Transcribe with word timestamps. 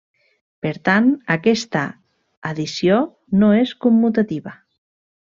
Per 0.65 0.69
tant, 0.87 1.09
aquesta 1.35 1.83
addició 2.51 2.97
no 3.43 3.51
és 3.61 3.75
commutativa. 3.85 4.55